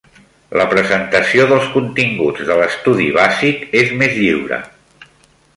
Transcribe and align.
La 0.59 0.63
presentació 0.71 1.43
dels 1.51 1.67
continguts 1.75 2.49
de 2.49 2.57
l'Estudi 2.63 3.09
Bàsic 3.21 3.63
és 3.85 3.95
més 4.03 4.21
lliure. 4.23 4.63